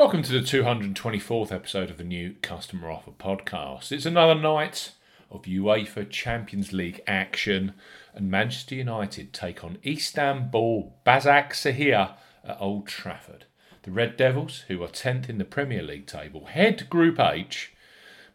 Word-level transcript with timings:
Welcome 0.00 0.22
to 0.22 0.32
the 0.32 0.38
224th 0.38 1.52
episode 1.52 1.90
of 1.90 1.98
the 1.98 2.04
new 2.04 2.34
Customer 2.40 2.90
Offer 2.90 3.10
Podcast. 3.10 3.92
It's 3.92 4.06
another 4.06 4.34
night 4.34 4.92
of 5.30 5.42
UEFA 5.42 6.08
Champions 6.08 6.72
League 6.72 7.02
action, 7.06 7.74
and 8.14 8.30
Manchester 8.30 8.76
United 8.76 9.34
take 9.34 9.62
on 9.62 9.76
Istanbul 9.84 10.94
Basaksehir 11.04 12.14
at 12.42 12.56
Old 12.58 12.86
Trafford. 12.86 13.44
The 13.82 13.90
Red 13.90 14.16
Devils, 14.16 14.64
who 14.68 14.82
are 14.82 14.88
10th 14.88 15.28
in 15.28 15.36
the 15.36 15.44
Premier 15.44 15.82
League 15.82 16.06
table, 16.06 16.46
head 16.46 16.88
Group 16.88 17.20
H, 17.20 17.74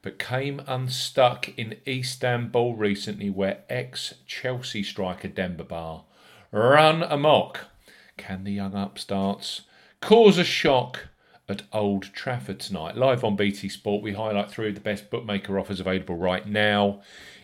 but 0.04 0.20
came 0.20 0.61
unstuck 0.68 1.50
in 1.57 1.77
Istanbul 1.88 2.75
recently, 2.75 3.32
where 3.32 3.63
ex 3.71 4.13
Chelsea 4.27 4.84
striker 4.84 5.29
Demba 5.29 5.63
Ba 5.63 6.02
run 6.52 7.02
amok. 7.02 7.61
Can 8.18 8.43
the 8.43 8.54
young 8.54 8.75
upstarts 8.75 9.61
cause 10.00 10.38
a 10.38 10.43
shock? 10.43 11.07
At 11.48 11.64
Old 11.71 12.04
Trafford 12.14 12.59
tonight. 12.59 12.98
Live 12.98 13.23
on 13.23 13.36
BT 13.36 13.70
Sport, 13.70 14.01
we 14.01 14.14
highlight 14.14 14.50
three 14.50 14.70
of 14.70 14.75
the 14.75 14.82
best 14.82 15.10
bookmaker 15.10 15.60
offers 15.60 15.79
available 15.79 16.15
right 16.15 16.47
now. 16.47 17.01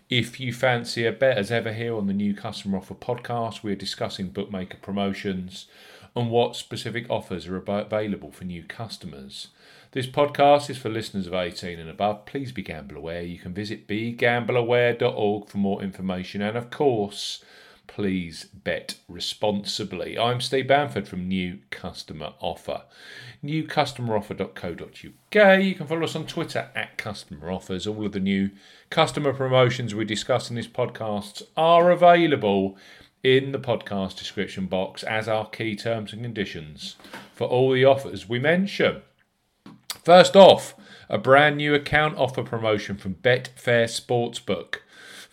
If 0.09 0.39
you 0.39 0.51
fancy 0.51 1.05
a 1.05 1.11
bet, 1.11 1.37
as 1.37 1.51
ever, 1.51 1.71
here 1.71 1.95
on 1.95 2.07
the 2.07 2.13
new 2.13 2.33
Customer 2.33 2.79
Offer 2.79 2.95
podcast, 2.95 3.63
we're 3.63 3.75
discussing 3.75 4.29
bookmaker 4.29 4.77
promotions 4.81 5.67
and 6.15 6.29
what 6.29 6.55
specific 6.55 7.05
offers 7.09 7.47
are 7.47 7.57
available 7.57 8.31
for 8.31 8.43
new 8.43 8.63
customers. 8.63 9.47
This 9.91 10.07
podcast 10.07 10.69
is 10.69 10.77
for 10.77 10.89
listeners 10.89 11.27
of 11.27 11.33
18 11.33 11.79
and 11.79 11.89
above. 11.89 12.25
Please 12.25 12.51
be 12.51 12.61
gamble 12.61 12.97
aware. 12.97 13.21
You 13.21 13.39
can 13.39 13.53
visit 13.53 13.87
begambleaware.org 13.87 15.47
for 15.47 15.57
more 15.57 15.81
information. 15.83 16.41
And 16.41 16.57
of 16.57 16.69
course, 16.69 17.43
please 17.87 18.45
bet 18.45 18.95
responsibly. 19.07 20.17
I'm 20.17 20.41
Steve 20.41 20.67
Bamford 20.67 21.07
from 21.07 21.27
New 21.27 21.59
Customer 21.69 22.33
Offer. 22.39 22.83
NewCustomeroffer.co.uk. 23.43 25.63
You 25.63 25.75
can 25.75 25.87
follow 25.87 26.03
us 26.03 26.15
on 26.15 26.25
Twitter 26.25 26.69
at 26.75 26.97
Customer 26.97 27.51
Offers. 27.51 27.87
All 27.87 28.05
of 28.05 28.11
the 28.11 28.19
new 28.19 28.51
customer 28.89 29.33
promotions 29.33 29.93
we 29.93 30.05
discuss 30.05 30.49
in 30.49 30.55
this 30.55 30.67
podcast 30.67 31.43
are 31.57 31.91
available 31.91 32.77
in 33.23 33.51
the 33.51 33.59
podcast 33.59 34.17
description 34.17 34.65
box 34.65 35.03
as 35.03 35.27
our 35.27 35.47
key 35.49 35.75
terms 35.75 36.13
and 36.13 36.23
conditions 36.23 36.95
for 37.33 37.47
all 37.47 37.71
the 37.71 37.85
offers 37.85 38.27
we 38.27 38.39
mention. 38.39 39.01
First 40.03 40.35
off, 40.35 40.75
a 41.09 41.17
brand 41.17 41.57
new 41.57 41.75
account 41.75 42.17
offer 42.17 42.41
promotion 42.41 42.97
from 42.97 43.15
Betfair 43.15 43.85
Sportsbook. 43.85 44.77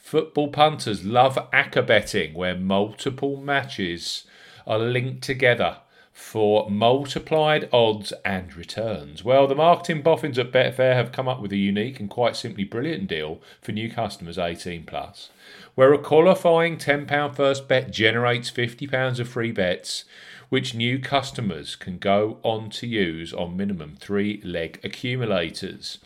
Football 0.08 0.48
punters 0.48 1.04
love 1.04 1.36
acca 1.52 1.86
betting, 1.86 2.32
where 2.32 2.54
multiple 2.54 3.36
matches 3.36 4.24
are 4.66 4.78
linked 4.78 5.22
together 5.22 5.80
for 6.14 6.70
multiplied 6.70 7.68
odds 7.74 8.14
and 8.24 8.56
returns. 8.56 9.22
Well, 9.22 9.46
the 9.46 9.54
marketing 9.54 10.00
boffins 10.00 10.38
at 10.38 10.50
Betfair 10.50 10.94
have 10.94 11.12
come 11.12 11.28
up 11.28 11.42
with 11.42 11.52
a 11.52 11.58
unique 11.58 12.00
and 12.00 12.08
quite 12.08 12.36
simply 12.36 12.64
brilliant 12.64 13.06
deal 13.06 13.42
for 13.60 13.72
new 13.72 13.90
customers 13.90 14.38
18 14.38 14.84
plus, 14.86 15.28
where 15.74 15.92
a 15.92 15.98
qualifying 15.98 16.78
£10 16.78 17.36
first 17.36 17.68
bet 17.68 17.90
generates 17.90 18.50
£50 18.50 19.20
of 19.20 19.28
free 19.28 19.52
bets, 19.52 20.06
which 20.48 20.74
new 20.74 20.98
customers 20.98 21.76
can 21.76 21.98
go 21.98 22.38
on 22.42 22.70
to 22.70 22.86
use 22.86 23.34
on 23.34 23.58
minimum 23.58 23.94
three 24.00 24.40
leg 24.42 24.80
accumulators. 24.82 25.98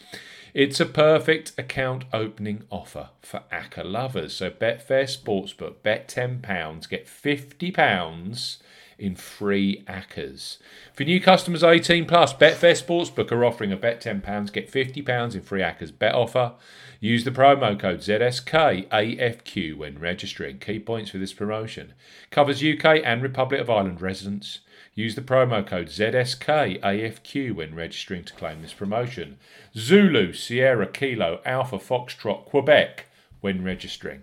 It's 0.55 0.81
a 0.81 0.87
perfect 0.87 1.53
account 1.57 2.05
opening 2.13 2.65
offer 2.69 3.09
for 3.23 3.43
ACCA 3.51 3.91
lovers. 3.91 4.35
So 4.35 4.51
Betfair 4.51 5.05
Sportsbook, 5.05 5.77
bet 5.83 6.09
£10, 6.09 6.89
get 6.91 7.07
£50 7.07 8.59
in 8.99 9.17
free 9.17 9.83
ACCAs. 9.89 10.59
For 10.93 11.05
new 11.05 11.23
customers 11.23 11.65
18 11.65 12.05
plus, 12.05 12.35
Betfair 12.35 12.75
Sportsbook 12.75 13.33
are 13.33 13.47
offering 13.47 13.73
a 13.73 13.77
bet 13.77 14.03
£10, 14.03 14.53
get 14.53 14.71
£50 14.71 15.35
in 15.35 15.41
free 15.41 15.63
ACCAs 15.63 15.99
bet 15.99 16.15
offer. 16.15 16.53
Use 17.01 17.25
the 17.25 17.31
promo 17.31 17.79
code 17.81 18.01
ZSKAFQ 18.01 19.75
when 19.77 19.99
registering. 19.99 20.59
Key 20.59 20.79
points 20.79 21.11
for 21.11 21.19
this 21.19 21.33
promotion 21.33 21.95
covers 22.31 22.63
UK 22.63 23.01
and 23.03 23.23
Republic 23.23 23.61
of 23.61 23.71
Ireland 23.71 24.03
residents. 24.03 24.61
Use 24.95 25.15
the 25.15 25.23
promo 25.23 25.67
code 25.67 25.89
ZSKAFQ 25.89 27.55
when 27.55 27.75
registering 27.75 28.25
to 28.25 28.33
claim 28.35 28.61
this 28.61 28.75
promotion. 28.75 29.39
Zulu, 29.75 30.35
Sierra, 30.35 30.87
Kilo, 30.87 31.41
Alpha, 31.47 31.79
Foxtrot, 31.79 32.45
Quebec 32.45 33.07
when 33.41 33.65
registering. 33.65 34.23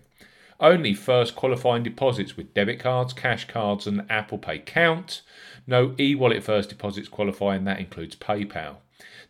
Only 0.59 0.93
first 0.93 1.35
qualifying 1.35 1.81
deposits 1.83 2.37
with 2.37 2.53
debit 2.53 2.79
cards, 2.79 3.13
cash 3.13 3.47
cards, 3.47 3.87
and 3.87 4.05
Apple 4.11 4.37
Pay 4.37 4.59
count. 4.59 5.21
No 5.65 5.95
e 5.99 6.13
wallet 6.13 6.43
first 6.43 6.69
deposits 6.69 7.07
qualifying, 7.07 7.63
that 7.63 7.79
includes 7.79 8.15
PayPal. 8.15 8.75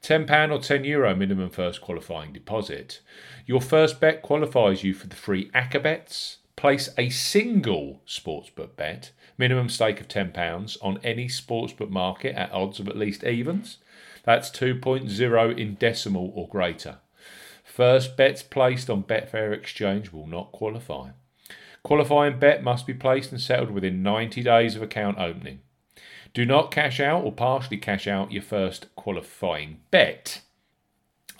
£10 0.02 0.52
or 0.52 0.60
€10 0.60 0.86
Euro 0.88 1.16
minimum 1.16 1.50
first 1.50 1.82
qualifying 1.82 2.34
deposit. 2.34 3.00
Your 3.46 3.62
first 3.62 4.00
bet 4.00 4.22
qualifies 4.22 4.84
you 4.84 4.94
for 4.94 5.08
the 5.08 5.16
free 5.16 5.50
ACCA 5.52 5.84
bets. 5.84 6.38
Place 6.60 6.90
a 6.98 7.10
single 7.10 8.02
sportsbook 8.06 8.76
bet 8.76 9.12
minimum 9.38 9.70
stake 9.70 10.02
of 10.02 10.10
£10 10.10 10.78
on 10.82 11.00
any 11.06 11.30
sportsbook 11.30 11.90
market 11.90 12.36
at 12.36 12.52
odds 12.52 12.82
of 12.82 12.90
at 12.90 12.98
least 12.98 13.24
evens. 13.24 13.78
That's 14.26 14.50
2.0 14.50 15.58
in 15.58 15.76
decimal 15.76 16.34
or 16.36 16.50
greater. 16.50 16.98
First 17.64 18.18
bets 18.18 18.44
placed 18.44 18.90
on 18.90 19.06
Betfair 19.06 19.54
Exchange 19.54 20.12
will 20.12 20.28
not 20.28 20.52
qualify. 20.52 21.12
Qualifying 21.82 22.40
bet 22.40 22.62
must 22.62 22.86
be 22.86 22.94
placed 22.94 23.32
and 23.32 23.40
settled 23.40 23.72
within 23.72 24.04
90 24.04 24.44
days 24.44 24.76
of 24.76 24.82
account 24.82 25.18
opening. 25.18 25.62
Do 26.34 26.46
not 26.46 26.72
cash 26.72 27.00
out 27.00 27.24
or 27.24 27.32
partially 27.32 27.78
cash 27.78 28.06
out 28.06 28.34
your 28.34 28.44
first 28.44 28.94
qualifying 28.98 29.80
bet. 29.92 30.42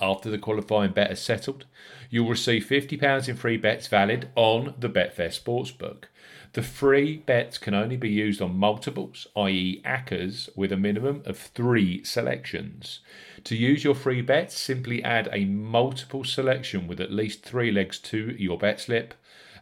After 0.02 0.30
the 0.30 0.38
qualifying 0.38 0.92
bet 0.92 1.12
is 1.12 1.20
settled, 1.20 1.66
you 2.10 2.24
will 2.24 2.32
receive 2.32 2.66
£50 2.66 3.28
in 3.28 3.36
free 3.36 3.58
bets 3.58 3.88
valid 3.88 4.30
on 4.36 4.74
the 4.80 4.90
Betfair 4.90 5.30
Sportsbook. 5.30 6.06
The 6.54 6.64
free 6.64 7.18
bets 7.18 7.58
can 7.58 7.76
only 7.76 7.98
be 7.98 8.10
used 8.10 8.42
on 8.42 8.58
multiples, 8.58 9.28
i.e., 9.36 9.82
ACCAs, 9.86 10.50
with 10.56 10.72
a 10.72 10.78
minimum 10.78 11.22
of 11.26 11.38
three 11.38 12.04
selections. 12.04 13.02
To 13.44 13.56
use 13.56 13.84
your 13.84 13.94
free 13.94 14.22
bets, 14.22 14.58
simply 14.58 15.04
add 15.04 15.30
a 15.32 15.46
multiple 15.46 16.24
selection 16.24 16.88
with 16.88 17.00
at 17.00 17.12
least 17.12 17.44
three 17.44 17.72
legs 17.72 18.00
to 18.00 18.36
your 18.38 18.58
bet 18.58 18.80
slip 18.80 19.14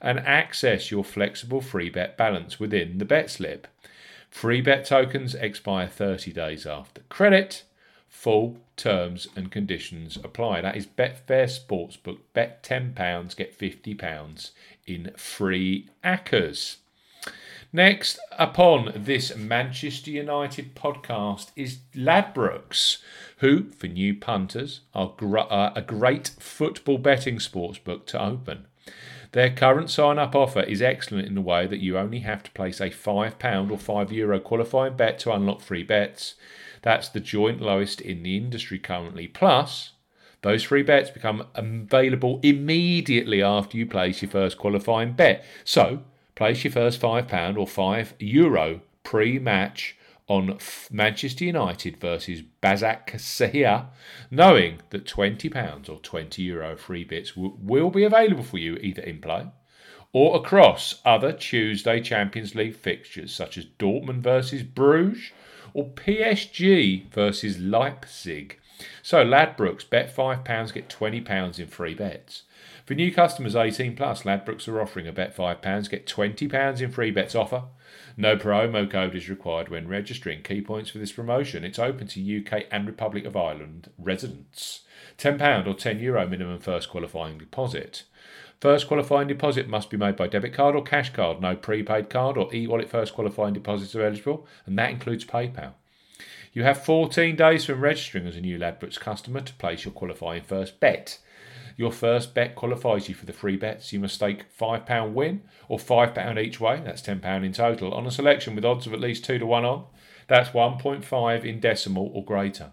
and 0.02 0.20
access 0.20 0.92
your 0.92 1.04
flexible 1.04 1.60
free 1.60 1.90
bet 1.90 2.16
balance 2.16 2.60
within 2.60 3.00
the 3.00 3.06
bet 3.06 3.32
slip. 3.32 3.68
Free 4.30 4.62
bet 4.62 4.86
tokens 4.86 5.36
expire 5.36 5.88
30 5.88 6.32
days 6.32 6.66
after 6.66 7.02
credit. 7.10 7.64
Full 8.10 8.58
terms 8.76 9.28
and 9.36 9.52
conditions 9.52 10.18
apply. 10.18 10.62
That 10.62 10.76
is 10.76 10.88
Betfair 10.88 11.48
Sportsbook. 11.48 12.20
Bet 12.34 12.64
£10, 12.64 13.36
get 13.36 13.58
£50 13.58 14.52
in 14.86 15.12
free 15.16 15.90
ACCAs. 16.04 16.78
Next 17.74 18.18
upon 18.40 18.94
this 18.96 19.36
Manchester 19.36 20.10
United 20.10 20.74
podcast 20.74 21.52
is 21.56 21.80
Ladbrokes, 21.94 23.00
who, 23.40 23.70
for 23.72 23.88
new 23.88 24.16
punters, 24.16 24.82
are 24.96 25.14
gr- 25.18 25.40
uh, 25.40 25.74
a 25.76 25.82
great 25.82 26.32
football 26.40 26.98
betting 26.98 27.38
sportsbook 27.38 28.06
to 28.08 28.24
open. 28.24 28.68
Their 29.34 29.50
current 29.50 29.90
sign 29.90 30.18
up 30.18 30.34
offer 30.34 30.62
is 30.62 30.82
excellent 30.82 31.28
in 31.28 31.36
the 31.36 31.42
way 31.42 31.68
that 31.68 31.82
you 31.82 31.98
only 31.98 32.20
have 32.20 32.42
to 32.44 32.52
place 32.52 32.80
a 32.80 32.90
£5 32.90 33.72
or 33.72 33.78
€5 33.78 34.12
Euro 34.12 34.40
qualifying 34.40 34.96
bet 34.96 35.20
to 35.20 35.34
unlock 35.34 35.60
free 35.62 35.84
bets. 35.84 36.36
That's 36.82 37.10
the 37.10 37.20
joint 37.20 37.62
lowest 37.62 38.02
in 38.02 38.24
the 38.24 38.38
industry 38.38 38.80
currently. 38.80 39.28
Plus, 39.28 39.92
those 40.42 40.64
free 40.64 40.84
bets 40.84 41.10
become 41.10 41.48
available 41.56 42.40
immediately 42.44 43.42
after 43.42 43.78
you 43.78 43.86
place 43.86 44.22
your 44.22 44.32
first 44.32 44.58
qualifying 44.58 45.14
bet. 45.14 45.44
So, 45.64 46.04
place 46.36 46.64
your 46.64 46.74
first 46.74 47.02
£5 47.02 47.58
or 47.58 47.68
€5 47.68 48.14
Euro 48.20 48.82
pre 49.04 49.40
match 49.40 49.96
on 50.28 50.58
Manchester 50.92 51.46
United 51.46 51.98
versus 51.98 52.44
Basaksehir, 52.62 53.88
knowing 54.30 54.80
that 54.90 55.06
£20 55.06 55.90
or 55.90 56.00
€20 56.00 56.38
Euro 56.40 56.76
free 56.76 57.06
bets 57.06 57.32
w- 57.32 57.56
will 57.60 57.90
be 57.90 58.04
available 58.04 58.44
for 58.44 58.58
you 58.58 58.76
either 58.78 59.02
in 59.02 59.20
play 59.20 59.48
or 60.14 60.36
across 60.38 61.02
other 61.06 61.32
Tuesday 61.32 62.02
Champions 62.02 62.56
League 62.56 62.76
fixtures 62.76 63.34
such 63.34 63.58
as 63.58 63.66
Dortmund 63.80 64.22
versus 64.22 64.64
Bruges 64.64 65.32
or 65.74 65.90
PSG 65.90 67.10
versus 67.12 67.60
Leipzig. 67.60 68.60
So 69.02 69.26
Ladbrokes, 69.26 69.90
bet 69.90 70.16
£5, 70.16 70.74
get 70.74 70.90
£20 70.90 71.60
in 71.60 71.68
free 71.68 71.94
bets. 71.94 72.44
For 72.86 72.94
new 72.94 73.12
customers 73.12 73.56
18 73.56 73.96
plus, 73.96 74.24
Ladbrokes 74.24 74.68
are 74.68 74.82
offering 74.82 75.08
a 75.08 75.12
bet 75.12 75.36
£5, 75.36 75.90
get 75.90 76.06
£20 76.06 76.82
in 76.82 76.92
free 76.92 77.12
bets 77.12 77.36
offer. 77.36 77.64
No 78.16 78.36
promo 78.36 78.90
code 78.90 79.16
is 79.16 79.30
required 79.30 79.70
when 79.70 79.88
registering. 79.88 80.42
Key 80.42 80.62
points 80.62 80.90
for 80.90 80.98
this 80.98 81.12
promotion 81.12 81.64
it's 81.64 81.80
open 81.80 82.08
to 82.08 82.40
UK 82.40 82.66
and 82.72 82.88
Republic 82.88 83.26
of 83.26 83.36
Ireland 83.36 83.92
residents. 83.98 84.82
£10 85.18 85.68
or 85.68 85.74
€10 85.74 86.02
Euro 86.02 86.28
minimum 86.28 86.60
first 86.60 86.90
qualifying 86.90 87.38
deposit. 87.38 88.04
First 88.60 88.88
qualifying 88.88 89.28
deposit 89.28 89.70
must 89.70 89.92
be 89.92 89.98
made 89.98 90.16
by 90.16 90.28
debit 90.28 90.54
card 90.54 90.76
or 90.76 90.82
cash 90.82 91.14
card. 91.14 91.40
No 91.42 91.56
prepaid 91.56 92.10
card 92.10 92.38
or 92.38 92.54
e 92.54 92.66
wallet 92.66 92.90
first 92.90 93.14
qualifying 93.14 93.54
deposits 93.54 93.96
are 93.96 94.04
eligible, 94.04 94.48
and 94.66 94.78
that 94.80 94.90
includes 94.90 95.26
PayPal. 95.26 95.74
You 96.54 96.64
have 96.64 96.84
14 96.84 97.36
days 97.36 97.66
from 97.66 97.82
registering 97.82 98.26
as 98.26 98.36
a 98.36 98.42
new 98.42 98.58
Ladbrokes 98.58 99.00
customer 99.00 99.42
to 99.42 99.54
place 99.54 99.86
your 99.86 99.94
qualifying 99.94 100.42
first 100.42 100.80
bet. 100.80 101.20
Your 101.76 101.92
first 101.92 102.34
bet 102.34 102.56
qualifies 102.56 103.08
you 103.08 103.14
for 103.14 103.28
the 103.28 103.34
free 103.34 103.58
bets. 103.58 103.94
You 103.94 104.00
must 104.00 104.16
stake 104.16 104.46
£5 104.60 105.14
win 105.14 105.44
or 105.68 105.78
£5 105.78 106.44
each 106.44 106.60
way, 106.60 106.82
that's 106.84 107.04
£10 107.04 107.46
in 107.46 107.54
total, 107.54 107.94
on 107.94 108.08
a 108.08 108.12
selection 108.12 108.56
with 108.56 108.66
odds 108.66 108.88
of 108.88 108.94
at 108.94 109.00
least 109.00 109.24
2 109.26 109.38
to 109.38 109.46
1 109.46 109.66
on. 109.66 109.86
That's 110.28 110.50
1.5 110.50 111.46
in 111.46 111.60
decimal 111.60 112.12
or 112.12 112.26
greater. 112.26 112.72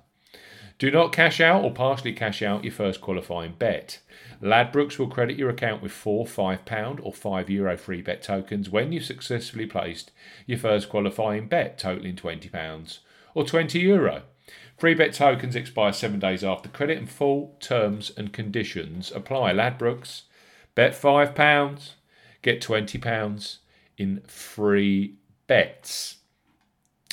Do 0.78 0.90
not 0.90 1.12
cash 1.12 1.40
out 1.40 1.62
or 1.62 1.72
partially 1.72 2.12
cash 2.12 2.42
out 2.42 2.64
your 2.64 2.72
first 2.72 3.00
qualifying 3.00 3.54
bet. 3.58 4.00
Ladbrokes 4.42 4.98
will 4.98 5.06
credit 5.06 5.38
your 5.38 5.48
account 5.48 5.82
with 5.82 5.92
four 5.92 6.26
£5 6.26 7.00
or 7.02 7.12
€5 7.12 7.48
Euro 7.48 7.76
free 7.76 8.02
bet 8.02 8.22
tokens 8.22 8.68
when 8.68 8.90
you've 8.90 9.04
successfully 9.04 9.66
placed 9.66 10.10
your 10.46 10.58
first 10.58 10.88
qualifying 10.88 11.46
bet 11.46 11.78
totaling 11.78 12.16
£20 12.16 12.98
or 13.34 13.44
€20. 13.44 13.80
Euro. 13.82 14.22
Free 14.76 14.94
bet 14.94 15.14
tokens 15.14 15.54
expire 15.54 15.92
seven 15.92 16.18
days 16.18 16.42
after 16.42 16.68
credit 16.68 16.98
and 16.98 17.08
full 17.08 17.56
terms 17.60 18.10
and 18.16 18.32
conditions 18.32 19.12
apply. 19.12 19.52
Ladbrokes, 19.52 20.22
bet 20.74 20.92
£5, 20.92 21.90
get 22.42 22.60
£20 22.60 23.58
in 23.96 24.20
free 24.26 25.14
bets. 25.46 26.16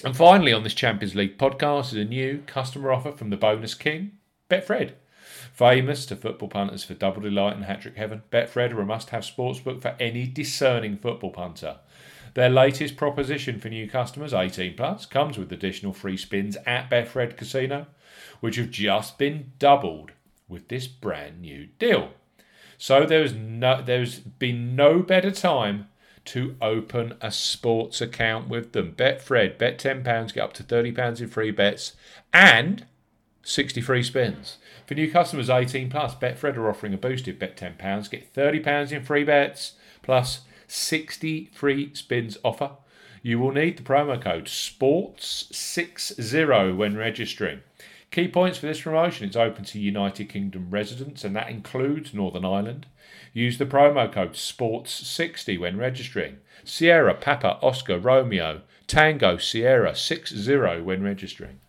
And 0.03 0.17
finally, 0.17 0.51
on 0.51 0.63
this 0.63 0.73
Champions 0.73 1.13
League 1.13 1.37
podcast 1.37 1.87
is 1.87 1.93
a 1.93 2.05
new 2.05 2.41
customer 2.47 2.91
offer 2.91 3.11
from 3.11 3.29
the 3.29 3.37
bonus 3.37 3.75
king, 3.75 4.13
Betfred. 4.49 4.93
Famous 5.53 6.07
to 6.07 6.15
football 6.15 6.47
punters 6.47 6.83
for 6.83 6.95
double 6.95 7.21
delight 7.21 7.55
and 7.55 7.65
hat 7.65 7.81
trick 7.81 7.97
heaven, 7.97 8.23
Betfred 8.31 8.73
are 8.73 8.81
a 8.81 8.85
must 8.85 9.11
have 9.11 9.23
sportsbook 9.23 9.79
for 9.81 9.95
any 9.99 10.25
discerning 10.25 10.97
football 10.97 11.29
punter. 11.29 11.77
Their 12.33 12.49
latest 12.49 12.97
proposition 12.97 13.59
for 13.59 13.69
new 13.69 13.87
customers, 13.87 14.33
18 14.33 14.75
plus, 14.75 15.05
comes 15.05 15.37
with 15.37 15.51
additional 15.51 15.93
free 15.93 16.17
spins 16.17 16.57
at 16.65 16.89
Betfred 16.89 17.37
Casino, 17.37 17.85
which 18.39 18.55
have 18.55 18.71
just 18.71 19.19
been 19.19 19.51
doubled 19.59 20.13
with 20.47 20.67
this 20.69 20.87
brand 20.87 21.41
new 21.41 21.67
deal. 21.77 22.09
So 22.79 23.05
there's 23.05 23.33
no, 23.33 23.83
there's 23.83 24.19
been 24.19 24.75
no 24.75 25.03
better 25.03 25.29
time 25.29 25.89
to 26.25 26.55
open 26.61 27.15
a 27.21 27.31
sports 27.31 28.01
account 28.01 28.47
with 28.47 28.73
them. 28.73 28.93
Betfred, 28.93 29.57
bet 29.57 29.79
£10, 29.79 30.33
get 30.33 30.43
up 30.43 30.53
to 30.53 30.63
£30 30.63 31.21
in 31.21 31.27
free 31.27 31.51
bets 31.51 31.93
and 32.33 32.85
60 33.43 33.81
free 33.81 34.03
spins. 34.03 34.57
For 34.85 34.93
new 34.93 35.11
customers 35.11 35.49
18 35.49 35.89
plus, 35.89 36.13
Betfred 36.15 36.55
are 36.57 36.69
offering 36.69 36.93
a 36.93 36.97
boosted 36.97 37.39
bet 37.39 37.57
£10, 37.57 38.09
get 38.09 38.33
£30 38.33 38.91
in 38.91 39.03
free 39.03 39.23
bets 39.23 39.73
plus 40.01 40.41
60 40.67 41.49
free 41.53 41.93
spins 41.93 42.37
offer. 42.43 42.71
You 43.23 43.39
will 43.39 43.51
need 43.51 43.77
the 43.77 43.83
promo 43.83 44.19
code 44.21 44.45
SPORTS60 44.45 46.75
when 46.75 46.97
registering. 46.97 47.61
Key 48.11 48.27
points 48.27 48.57
for 48.57 48.65
this 48.65 48.81
promotion 48.81 49.25
it's 49.25 49.37
open 49.37 49.63
to 49.63 49.79
United 49.79 50.25
Kingdom 50.25 50.67
residents, 50.69 51.23
and 51.23 51.33
that 51.33 51.49
includes 51.49 52.13
Northern 52.13 52.43
Ireland. 52.43 52.85
Use 53.31 53.57
the 53.57 53.65
promo 53.65 54.11
code 54.11 54.33
SPORTS60 54.33 55.57
when 55.57 55.77
registering. 55.77 56.39
Sierra, 56.65 57.13
Papa, 57.13 57.57
Oscar, 57.61 57.97
Romeo, 57.97 58.61
Tango, 58.85 59.37
Sierra 59.37 59.95
60 59.95 60.81
when 60.81 61.01
registering. 61.01 61.61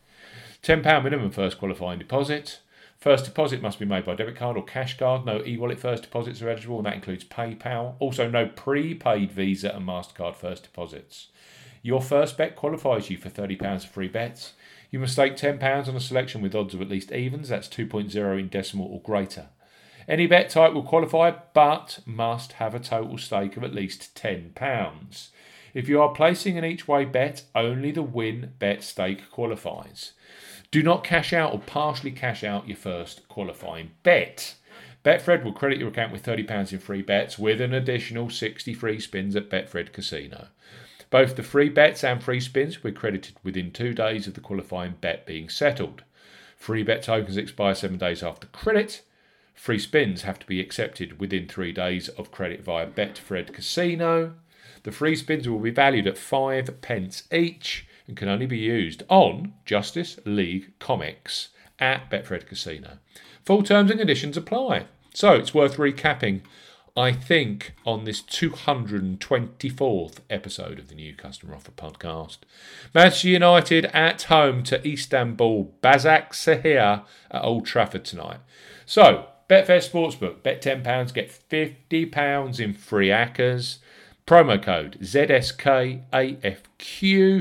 £10 0.64 1.04
minimum 1.04 1.30
first 1.30 1.58
qualifying 1.58 2.00
deposit. 2.00 2.58
First 2.98 3.24
deposit 3.24 3.62
must 3.62 3.78
be 3.78 3.84
made 3.84 4.04
by 4.04 4.16
debit 4.16 4.34
card 4.34 4.56
or 4.56 4.64
cash 4.64 4.98
card. 4.98 5.24
No 5.24 5.44
e 5.46 5.56
wallet 5.56 5.78
first 5.78 6.02
deposits 6.02 6.42
are 6.42 6.48
eligible, 6.48 6.78
and 6.78 6.86
that 6.86 6.94
includes 6.94 7.24
PayPal. 7.24 7.94
Also, 8.00 8.28
no 8.28 8.46
prepaid 8.46 9.30
Visa 9.30 9.72
and 9.74 9.86
MasterCard 9.86 10.34
first 10.34 10.64
deposits. 10.64 11.28
Your 11.82 12.00
first 12.00 12.38
bet 12.38 12.54
qualifies 12.56 13.10
you 13.10 13.18
for 13.18 13.28
£30 13.28 13.60
of 13.84 13.90
free 13.90 14.08
bets. 14.08 14.52
You 14.90 15.00
must 15.00 15.14
stake 15.14 15.36
£10 15.36 15.88
on 15.88 15.96
a 15.96 16.00
selection 16.00 16.40
with 16.40 16.54
odds 16.54 16.74
of 16.74 16.80
at 16.80 16.88
least 16.88 17.12
evens, 17.12 17.48
that's 17.48 17.68
2.0 17.68 18.38
in 18.38 18.48
decimal 18.48 18.86
or 18.86 19.00
greater. 19.00 19.48
Any 20.08 20.26
bet 20.26 20.50
type 20.50 20.72
will 20.72 20.82
qualify, 20.82 21.32
but 21.54 22.00
must 22.06 22.54
have 22.54 22.74
a 22.74 22.80
total 22.80 23.18
stake 23.18 23.56
of 23.56 23.64
at 23.64 23.74
least 23.74 24.14
£10. 24.14 25.28
If 25.74 25.88
you 25.88 26.00
are 26.02 26.10
placing 26.10 26.58
an 26.58 26.64
each 26.64 26.86
way 26.86 27.04
bet, 27.04 27.44
only 27.54 27.90
the 27.90 28.02
win 28.02 28.52
bet 28.58 28.82
stake 28.82 29.30
qualifies. 29.30 30.12
Do 30.70 30.82
not 30.82 31.04
cash 31.04 31.32
out 31.32 31.52
or 31.52 31.58
partially 31.58 32.10
cash 32.10 32.44
out 32.44 32.68
your 32.68 32.76
first 32.76 33.28
qualifying 33.28 33.92
bet. 34.02 34.54
Betfred 35.04 35.44
will 35.44 35.52
credit 35.52 35.78
your 35.78 35.88
account 35.88 36.12
with 36.12 36.24
£30 36.24 36.72
in 36.72 36.78
free 36.78 37.02
bets 37.02 37.38
with 37.38 37.60
an 37.60 37.74
additional 37.74 38.30
60 38.30 38.72
free 38.74 39.00
spins 39.00 39.34
at 39.34 39.50
Betfred 39.50 39.92
Casino. 39.92 40.48
Both 41.12 41.36
the 41.36 41.42
free 41.42 41.68
bets 41.68 42.02
and 42.02 42.22
free 42.22 42.40
spins 42.40 42.82
were 42.82 42.90
credited 42.90 43.36
within 43.44 43.70
two 43.70 43.92
days 43.92 44.26
of 44.26 44.32
the 44.32 44.40
qualifying 44.40 44.94
bet 45.02 45.26
being 45.26 45.50
settled. 45.50 46.04
Free 46.56 46.82
bet 46.82 47.02
tokens 47.02 47.36
expire 47.36 47.74
seven 47.74 47.98
days 47.98 48.22
after 48.22 48.46
credit. 48.46 49.02
Free 49.54 49.78
spins 49.78 50.22
have 50.22 50.38
to 50.38 50.46
be 50.46 50.58
accepted 50.58 51.20
within 51.20 51.46
three 51.46 51.70
days 51.70 52.08
of 52.08 52.30
credit 52.30 52.64
via 52.64 52.86
Betfred 52.86 53.52
Casino. 53.52 54.32
The 54.84 54.90
free 54.90 55.14
spins 55.14 55.46
will 55.46 55.58
be 55.58 55.70
valued 55.70 56.06
at 56.06 56.16
five 56.16 56.80
pence 56.80 57.24
each 57.30 57.86
and 58.08 58.16
can 58.16 58.30
only 58.30 58.46
be 58.46 58.58
used 58.58 59.02
on 59.10 59.52
Justice 59.66 60.18
League 60.24 60.72
Comics 60.78 61.50
at 61.78 62.10
Betfred 62.10 62.46
Casino. 62.46 62.96
Full 63.44 63.62
terms 63.62 63.90
and 63.90 64.00
conditions 64.00 64.38
apply. 64.38 64.86
So 65.12 65.34
it's 65.34 65.52
worth 65.52 65.76
recapping 65.76 66.40
I 66.94 67.12
think, 67.12 67.72
on 67.86 68.04
this 68.04 68.20
224th 68.20 70.16
episode 70.28 70.78
of 70.78 70.88
the 70.88 70.94
New 70.94 71.14
Customer 71.14 71.54
Offer 71.54 71.70
podcast. 71.72 72.38
Manchester 72.94 73.28
United 73.28 73.86
at 73.86 74.24
home 74.24 74.62
to 74.64 74.86
Istanbul 74.86 75.72
Basaksehir 75.82 77.02
at 77.30 77.42
Old 77.42 77.64
Trafford 77.64 78.04
tonight. 78.04 78.40
So, 78.84 79.28
Betfair 79.48 79.80
Sportsbook, 79.80 80.42
bet 80.42 80.60
£10, 80.62 81.14
get 81.14 81.30
£50 81.50 82.60
in 82.60 82.74
free 82.74 83.08
ACCAs. 83.08 83.78
Promo 84.26 84.62
code 84.62 84.98
ZSKAFQ 85.00 86.02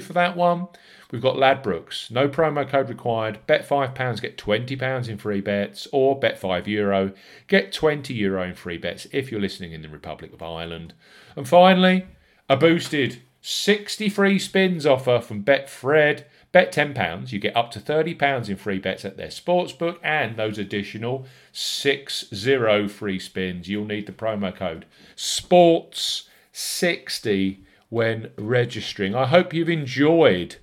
for 0.02 0.14
that 0.14 0.38
one. 0.38 0.68
We've 1.12 1.22
got 1.22 1.36
Ladbrokes, 1.36 2.10
no 2.10 2.30
promo 2.30 2.66
code 2.68 2.88
required. 2.88 3.40
Bet 3.46 3.68
£5, 3.68 4.22
get 4.22 4.38
£20 4.38 5.10
in 5.10 5.18
free 5.18 5.42
bets, 5.42 5.86
or 5.92 6.18
bet 6.18 6.40
€5, 6.40 6.68
Euro, 6.68 7.12
get 7.48 7.74
€20 7.74 8.16
Euro 8.16 8.44
in 8.44 8.56
free 8.56 8.78
bets 8.78 9.08
if 9.12 9.30
you're 9.30 9.42
listening 9.42 9.74
in 9.74 9.82
the 9.82 9.90
Republic 9.90 10.32
of 10.32 10.42
Ireland. 10.42 10.94
And 11.36 11.46
finally, 11.46 12.06
a 12.48 12.56
boosted 12.56 13.22
60 13.42 14.08
free 14.08 14.40
spins 14.40 14.86
offer 14.86 15.20
from 15.20 15.44
Betfred. 15.44 16.24
Bet 16.54 16.74
£10, 16.74 17.32
you 17.32 17.40
get 17.40 17.58
up 17.58 17.72
to 17.72 17.80
£30 17.80 18.50
in 18.50 18.56
free 18.56 18.80
bets 18.80 19.04
at 19.04 19.18
their 19.18 19.28
sportsbook 19.28 19.98
and 20.04 20.38
those 20.38 20.58
additional 20.58 21.26
60 21.52 22.88
free 22.88 23.20
spins. 23.20 23.68
You'll 23.68 23.84
need 23.86 24.06
the 24.06 24.14
promo 24.14 24.56
code 24.56 24.86
SPORTS60 25.16 27.58
when 27.90 28.32
registering. 28.38 29.16
I 29.16 29.26
hope 29.28 29.54
you've 29.54 29.70
enjoyed 29.70 30.56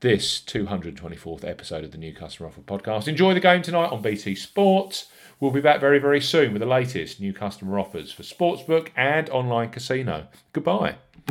this 0.00 0.40
224th 0.40 1.44
episode 1.44 1.82
of 1.84 1.90
the 1.90 1.98
New 1.98 2.14
Customer 2.14 2.48
Offer 2.48 2.60
podcast. 2.60 3.08
Enjoy 3.08 3.32
the 3.32 3.40
game 3.40 3.62
tonight 3.62 3.90
on 3.90 4.02
BT 4.02 4.34
Sports. 4.34 5.06
We'll 5.40 5.50
be 5.50 5.60
back 5.60 5.80
very, 5.80 5.98
very 5.98 6.20
soon 6.20 6.52
with 6.52 6.60
the 6.60 6.66
latest 6.66 7.20
new 7.20 7.32
customer 7.32 7.78
offers 7.78 8.12
for 8.12 8.22
Sportsbook 8.22 8.88
and 8.94 9.30
online 9.30 9.70
casino. 9.70 10.28
Goodbye. 10.52 10.96